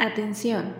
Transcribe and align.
Atención. 0.00 0.76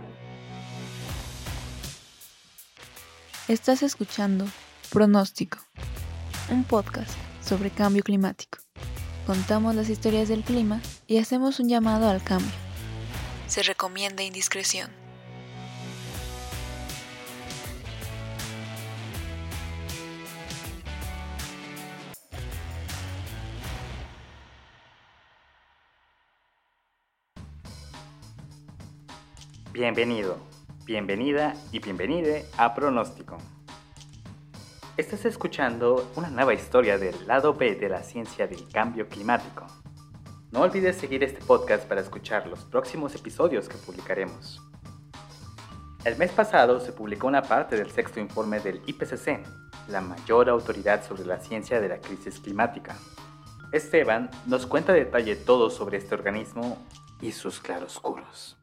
Estás 3.48 3.82
escuchando 3.82 4.46
Pronóstico, 4.90 5.58
un 6.52 6.62
podcast 6.62 7.10
sobre 7.42 7.70
cambio 7.70 8.04
climático. 8.04 8.58
Contamos 9.26 9.74
las 9.74 9.88
historias 9.88 10.28
del 10.28 10.44
clima 10.44 10.80
y 11.08 11.18
hacemos 11.18 11.58
un 11.58 11.68
llamado 11.68 12.08
al 12.08 12.22
cambio. 12.22 12.52
Se 13.48 13.64
recomienda 13.64 14.22
indiscreción. 14.22 14.88
Bienvenido, 29.72 30.38
bienvenida 30.86 31.54
y 31.72 31.78
bienvenide 31.78 32.46
a 32.56 32.74
Pronóstico. 32.74 33.36
Estás 34.96 35.26
escuchando 35.26 36.10
una 36.16 36.30
nueva 36.30 36.54
historia 36.54 36.96
del 36.96 37.26
lado 37.26 37.52
B 37.52 37.74
de 37.74 37.90
la 37.90 38.02
ciencia 38.02 38.46
del 38.46 38.66
cambio 38.70 39.08
climático. 39.08 39.66
No 40.52 40.62
olvides 40.62 40.96
seguir 40.96 41.22
este 41.22 41.44
podcast 41.44 41.86
para 41.86 42.00
escuchar 42.00 42.46
los 42.46 42.64
próximos 42.64 43.14
episodios 43.14 43.68
que 43.68 43.76
publicaremos. 43.76 44.58
El 46.02 46.16
mes 46.16 46.32
pasado 46.32 46.80
se 46.80 46.92
publicó 46.92 47.26
una 47.26 47.42
parte 47.42 47.76
del 47.76 47.90
sexto 47.90 48.20
informe 48.20 48.60
del 48.60 48.80
IPCC, 48.86 49.46
la 49.88 50.00
mayor 50.00 50.48
autoridad 50.48 51.06
sobre 51.06 51.26
la 51.26 51.40
ciencia 51.40 51.78
de 51.78 51.90
la 51.90 51.98
crisis 51.98 52.40
climática. 52.40 52.96
Esteban 53.70 54.30
nos 54.46 54.66
cuenta 54.66 54.94
detalle 54.94 55.36
todo 55.36 55.68
sobre 55.68 55.98
este 55.98 56.14
organismo 56.14 56.78
y 57.20 57.32
sus 57.32 57.60
claroscuros. 57.60 58.57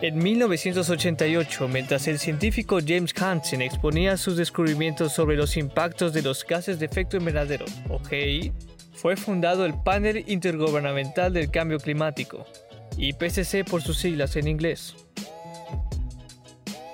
En 0.00 0.16
1988, 0.16 1.66
mientras 1.66 2.06
el 2.06 2.20
científico 2.20 2.78
James 2.86 3.12
Hansen 3.20 3.62
exponía 3.62 4.16
sus 4.16 4.36
descubrimientos 4.36 5.12
sobre 5.12 5.36
los 5.36 5.56
impactos 5.56 6.12
de 6.12 6.22
los 6.22 6.46
gases 6.46 6.78
de 6.78 6.86
efecto 6.86 7.16
invernadero, 7.16 7.64
o 7.88 7.98
GI, 7.98 8.52
fue 8.92 9.16
fundado 9.16 9.66
el 9.66 9.74
Panel 9.74 10.22
Intergubernamental 10.28 11.32
del 11.32 11.50
Cambio 11.50 11.80
Climático, 11.80 12.46
IPCC 12.96 13.68
por 13.68 13.82
sus 13.82 13.98
siglas 13.98 14.36
en 14.36 14.46
inglés. 14.46 14.94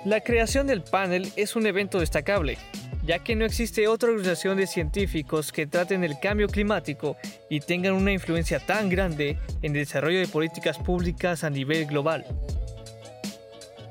La 0.03 0.21
creación 0.21 0.65
del 0.65 0.81
panel 0.81 1.31
es 1.35 1.55
un 1.55 1.67
evento 1.67 1.99
destacable, 1.99 2.57
ya 3.05 3.19
que 3.19 3.35
no 3.35 3.45
existe 3.45 3.87
otra 3.87 4.09
organización 4.09 4.57
de 4.57 4.65
científicos 4.65 5.51
que 5.51 5.67
traten 5.67 6.03
el 6.03 6.19
cambio 6.19 6.47
climático 6.47 7.17
y 7.51 7.59
tengan 7.59 7.93
una 7.93 8.11
influencia 8.11 8.59
tan 8.59 8.89
grande 8.89 9.37
en 9.61 9.75
el 9.75 9.83
desarrollo 9.85 10.19
de 10.19 10.27
políticas 10.27 10.79
públicas 10.79 11.43
a 11.43 11.51
nivel 11.51 11.85
global. 11.85 12.25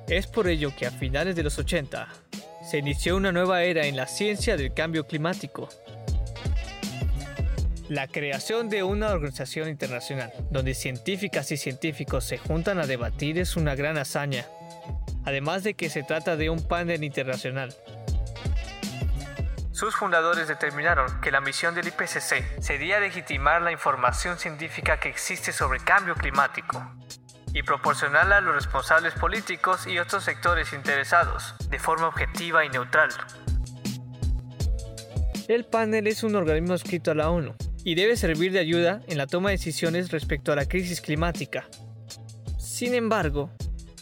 Es 0.09 0.27
por 0.27 0.49
ello 0.49 0.71
que 0.77 0.87
a 0.87 0.91
finales 0.91 1.35
de 1.35 1.43
los 1.43 1.59
80 1.59 2.09
se 2.69 2.79
inició 2.79 3.17
una 3.17 3.33
nueva 3.33 3.63
era 3.63 3.87
en 3.87 3.97
la 3.97 4.07
ciencia 4.07 4.57
del 4.57 4.75
cambio 4.75 5.07
climático. 5.07 5.69
La 7.89 8.07
creación 8.07 8.69
de 8.69 8.83
una 8.83 9.11
organización 9.11 9.69
internacional 9.69 10.33
donde 10.51 10.75
científicas 10.75 11.51
y 11.53 11.57
científicos 11.57 12.25
se 12.25 12.37
juntan 12.37 12.79
a 12.79 12.87
debatir 12.87 13.39
es 13.39 13.57
una 13.57 13.75
gran 13.75 13.97
hazaña, 13.97 14.45
además 15.25 15.63
de 15.63 15.75
que 15.75 15.89
se 15.89 16.03
trata 16.03 16.37
de 16.37 16.51
un 16.51 16.63
panel 16.67 17.03
internacional. 17.03 17.75
Sus 19.73 19.97
fundadores 19.97 20.49
determinaron 20.49 21.21
que 21.23 21.31
la 21.31 21.41
misión 21.41 21.75
del 21.75 21.89
IPCC 21.89 22.61
sería 22.61 23.01
legitimar 23.01 23.63
la 23.63 23.73
información 23.73 24.39
científica 24.39 25.01
que 25.01 25.09
existe 25.09 25.53
sobre 25.53 25.81
cambio 25.81 26.15
climático 26.15 26.95
y 27.55 27.63
proporcionarla 27.63 28.39
a 28.39 28.41
los 28.41 28.55
responsables 28.55 29.15
políticos 29.15 29.87
y 29.87 29.99
otros 29.99 30.25
sectores 30.25 30.73
interesados, 30.73 31.55
de 31.71 31.79
forma 31.79 32.09
objetiva 32.09 32.65
y 32.67 32.69
neutral. 32.69 33.11
El 35.47 35.65
panel 35.65 36.09
es 36.09 36.25
un 36.25 36.35
organismo 36.35 36.75
escrito 36.75 37.13
a 37.13 37.15
la 37.15 37.31
ONU 37.31 37.55
y 37.85 37.95
debe 37.95 38.17
servir 38.17 38.51
de 38.51 38.59
ayuda 38.59 39.03
en 39.07 39.19
la 39.19 39.27
toma 39.27 39.51
de 39.51 39.57
decisiones 39.57 40.11
respecto 40.11 40.53
a 40.53 40.57
la 40.57 40.67
crisis 40.67 41.01
climática. 41.01 41.69
Sin 42.59 42.93
embargo, 42.95 43.51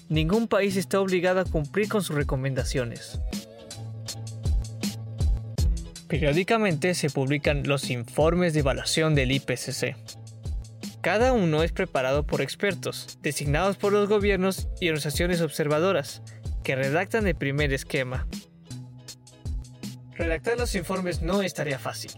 ningún 0.08 0.48
país 0.48 0.76
está 0.76 1.00
obligado 1.00 1.41
a 1.41 1.44
cumplir 1.44 1.88
con 1.88 2.02
sus 2.02 2.16
recomendaciones. 2.16 3.20
Periódicamente 6.08 6.94
se 6.94 7.10
publican 7.10 7.64
los 7.66 7.91
informes 7.91 8.54
de 8.54 8.60
evaluación 8.60 9.14
del 9.14 9.32
IPCC, 9.32 9.96
cada 11.02 11.32
uno 11.32 11.64
es 11.64 11.72
preparado 11.72 12.24
por 12.24 12.40
expertos, 12.40 13.18
designados 13.22 13.76
por 13.76 13.92
los 13.92 14.08
gobiernos 14.08 14.68
y 14.80 14.88
organizaciones 14.88 15.40
observadoras, 15.40 16.22
que 16.62 16.76
redactan 16.76 17.26
el 17.26 17.34
primer 17.34 17.72
esquema. 17.72 18.28
Redactar 20.12 20.56
los 20.56 20.76
informes 20.76 21.20
no 21.20 21.42
estaría 21.42 21.80
fácil, 21.80 22.12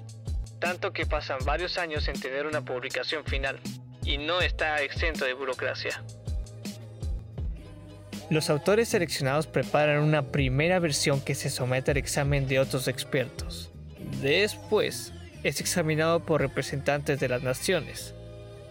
tanto 0.58 0.92
que 0.92 1.06
pasan 1.06 1.38
varios 1.46 1.78
años 1.78 2.08
en 2.08 2.20
tener 2.20 2.46
una 2.46 2.62
publicación 2.62 3.24
final, 3.24 3.58
y 4.04 4.18
no 4.18 4.42
está 4.42 4.76
exento 4.82 5.24
de 5.24 5.32
burocracia. 5.32 6.04
Los 8.28 8.50
autores 8.50 8.90
seleccionados 8.90 9.46
preparan 9.46 10.02
una 10.02 10.30
primera 10.30 10.78
versión 10.78 11.22
que 11.22 11.34
se 11.34 11.48
somete 11.48 11.92
al 11.92 11.96
examen 11.96 12.46
de 12.48 12.58
otros 12.58 12.86
expertos. 12.88 13.70
Después, 14.20 15.14
es 15.42 15.60
examinado 15.60 16.20
por 16.26 16.42
representantes 16.42 17.18
de 17.18 17.28
las 17.28 17.42
naciones, 17.42 18.14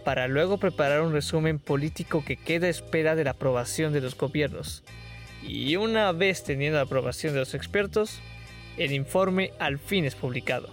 para 0.03 0.27
luego 0.27 0.57
preparar 0.57 1.01
un 1.01 1.13
resumen 1.13 1.59
político 1.59 2.23
que 2.25 2.37
queda 2.37 2.67
a 2.67 2.69
espera 2.69 3.15
de 3.15 3.23
la 3.23 3.31
aprobación 3.31 3.93
de 3.93 4.01
los 4.01 4.17
gobiernos. 4.17 4.83
Y 5.41 5.75
una 5.75 6.11
vez 6.11 6.43
teniendo 6.43 6.77
la 6.77 6.83
aprobación 6.83 7.33
de 7.33 7.39
los 7.39 7.53
expertos, 7.53 8.21
el 8.77 8.91
informe 8.91 9.51
al 9.59 9.79
fin 9.79 10.05
es 10.05 10.15
publicado. 10.15 10.69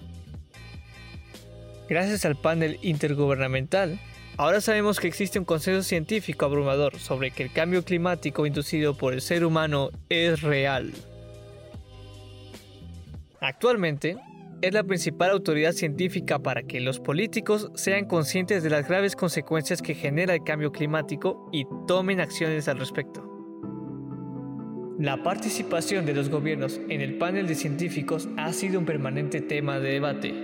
Gracias 1.89 2.25
al 2.25 2.37
panel 2.37 2.79
intergubernamental, 2.83 3.99
ahora 4.37 4.61
sabemos 4.61 5.01
que 5.01 5.09
existe 5.09 5.39
un 5.39 5.45
consenso 5.45 5.83
científico 5.83 6.45
abrumador 6.45 6.99
sobre 6.99 7.33
que 7.33 7.43
el 7.43 7.53
cambio 7.53 7.85
climático 7.85 8.47
inducido 8.47 8.97
por 8.97 9.13
el 9.13 9.21
ser 9.21 9.45
humano 9.45 9.91
es 10.09 10.41
real. 10.43 10.93
Actualmente, 13.41 14.17
es 14.63 14.75
la 14.75 14.85
principal 14.85 15.31
autoridad 15.31 15.73
científica 15.73 16.39
para 16.39 16.63
que 16.63 16.81
los 16.81 17.01
políticos 17.01 17.71
sean 17.75 18.05
conscientes 18.05 18.63
de 18.63 18.71
las 18.71 18.87
graves 18.87 19.17
consecuencias 19.17 19.81
que 19.81 19.95
genera 19.95 20.35
el 20.35 20.45
cambio 20.45 20.71
climático 20.71 21.49
y 21.53 21.67
tomen 21.87 22.21
acciones 22.21 22.69
al 22.69 22.79
respecto. 22.79 23.27
La 24.99 25.23
participación 25.23 26.05
de 26.05 26.13
los 26.13 26.29
gobiernos 26.29 26.79
en 26.91 27.01
el 27.01 27.17
panel 27.17 27.47
de 27.47 27.55
científicos 27.55 28.29
ha 28.37 28.53
sido 28.53 28.79
un 28.79 28.85
permanente 28.85 29.41
tema 29.41 29.81
de 29.81 29.93
debate, 29.93 30.35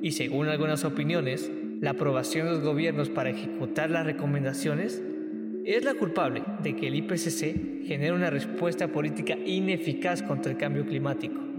y 0.00 0.12
según 0.12 0.48
algunas 0.48 0.84
opiniones, 0.84 1.50
la 1.80 1.90
aprobación 1.90 2.46
de 2.46 2.52
los 2.52 2.62
gobiernos 2.62 3.10
para 3.10 3.28
ejecutar 3.28 3.90
las 3.90 4.06
recomendaciones 4.06 5.02
es 5.66 5.84
la 5.84 5.94
culpable 5.94 6.42
de 6.62 6.76
que 6.76 6.88
el 6.88 6.94
IPCC 6.94 7.86
genere 7.86 8.12
una 8.12 8.30
respuesta 8.30 8.88
política 8.88 9.36
ineficaz 9.44 10.22
contra 10.22 10.50
el 10.50 10.56
cambio 10.56 10.86
climático. 10.86 11.49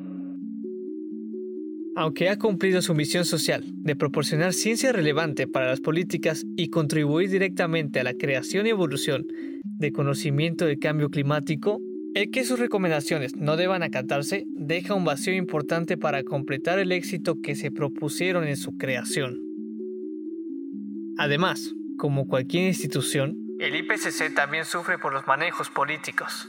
Aunque 1.93 2.29
ha 2.29 2.37
cumplido 2.37 2.81
su 2.81 2.95
misión 2.95 3.25
social 3.25 3.63
de 3.65 3.97
proporcionar 3.97 4.53
ciencia 4.53 4.93
relevante 4.93 5.45
para 5.45 5.67
las 5.67 5.81
políticas 5.81 6.45
y 6.55 6.69
contribuir 6.69 7.29
directamente 7.29 7.99
a 7.99 8.03
la 8.03 8.13
creación 8.13 8.65
y 8.65 8.69
evolución 8.69 9.27
de 9.63 9.91
conocimiento 9.91 10.65
del 10.65 10.79
cambio 10.79 11.09
climático, 11.09 11.79
el 12.15 12.31
que 12.31 12.45
sus 12.45 12.59
recomendaciones 12.59 13.35
no 13.35 13.57
deban 13.57 13.83
acatarse 13.83 14.45
deja 14.47 14.93
un 14.93 15.03
vacío 15.03 15.33
importante 15.33 15.97
para 15.97 16.23
completar 16.23 16.79
el 16.79 16.93
éxito 16.93 17.41
que 17.41 17.55
se 17.55 17.71
propusieron 17.71 18.47
en 18.47 18.57
su 18.57 18.77
creación. 18.77 19.41
Además, 21.17 21.73
como 21.97 22.25
cualquier 22.25 22.67
institución, 22.67 23.37
el 23.59 23.75
IPCC 23.75 24.33
también 24.33 24.65
sufre 24.65 24.97
por 24.97 25.13
los 25.13 25.27
manejos 25.27 25.69
políticos, 25.69 26.47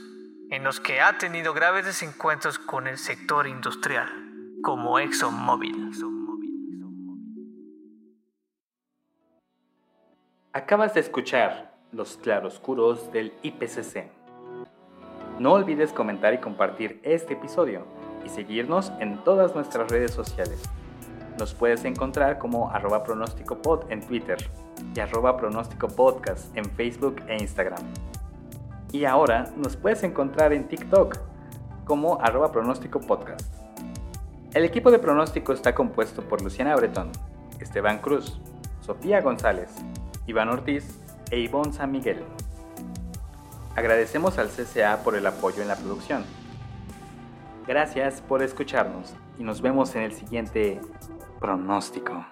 en 0.51 0.63
los 0.63 0.81
que 0.81 1.01
ha 1.01 1.19
tenido 1.19 1.53
graves 1.53 1.85
desencuentros 1.85 2.59
con 2.59 2.87
el 2.87 2.97
sector 2.97 3.47
industrial 3.47 4.22
como 4.63 4.99
ExxonMobil. 5.01 5.91
Acabas 10.53 10.95
de 10.95 11.01
escuchar 11.01 11.73
Los 11.91 12.17
claroscuros 12.17 13.13
del 13.13 13.33
IPCC. 13.43 14.05
No 15.39 15.53
olvides 15.53 15.93
comentar 15.93 16.33
y 16.33 16.39
compartir 16.39 17.01
este 17.03 17.35
episodio 17.35 17.85
y 18.25 18.29
seguirnos 18.29 18.93
en 19.01 19.23
todas 19.25 19.55
nuestras 19.55 19.91
redes 19.91 20.13
sociales. 20.13 20.63
Nos 21.39 21.55
puedes 21.55 21.85
encontrar 21.85 22.39
como 22.39 22.71
arroba 22.71 23.03
pronósticopod 23.03 23.91
en 23.91 24.07
Twitter 24.07 24.39
y 24.95 25.01
arroba 25.01 25.37
pronósticopodcast 25.37 26.57
en 26.57 26.65
Facebook 26.67 27.17
e 27.27 27.37
Instagram. 27.43 27.83
Y 28.93 29.07
ahora 29.07 29.51
nos 29.57 29.77
puedes 29.77 30.03
encontrar 30.05 30.53
en 30.53 30.69
TikTok 30.69 31.19
como 31.85 32.21
arroba 32.21 32.53
pronósticopodcast. 32.53 33.62
El 34.55 34.67
equipo 34.67 34.91
de 34.91 34.99
pronóstico 34.99 35.55
está 35.55 35.75
compuesto 35.75 36.21
por 36.29 36.43
Luciana 36.43 36.77
Bretón, 36.77 37.11
Esteban 37.59 38.01
Cruz, 38.01 38.39
Sofía 38.83 39.23
González, 39.23 39.71
Iván 40.27 40.51
Ortiz 40.51 40.99
e 41.31 41.39
Ivonne 41.39 41.73
San 41.73 41.91
Miguel. 41.91 42.23
Agradecemos 43.75 44.37
al 44.37 44.49
CCA 44.49 45.03
por 45.03 45.17
el 45.17 45.27
apoyo 45.27 45.63
en 45.63 45.69
la 45.69 45.77
producción. 45.77 46.27
Gracias 47.67 48.21
por 48.21 48.43
escucharnos 48.43 49.15
y 49.39 49.43
nos 49.43 49.63
vemos 49.63 49.95
en 49.95 50.03
el 50.03 50.13
siguiente 50.13 50.83
pronóstico. 51.41 52.27